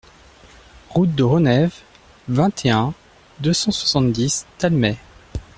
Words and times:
Route 0.89 1.13
de 1.13 1.21
Renève, 1.21 1.75
vingt 2.27 2.65
et 2.65 2.71
un, 2.71 2.95
deux 3.39 3.53
cent 3.53 3.69
soixante-dix 3.69 4.47
Talmay 4.57 4.97